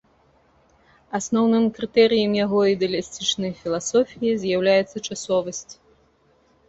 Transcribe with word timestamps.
Асноўным 1.17 1.67
крытэрыем 1.75 2.31
яго 2.45 2.59
ідэалістычнай 2.73 3.51
філасофіі 3.61 4.31
з'яўляецца 4.45 4.97
часовасць. 5.07 5.73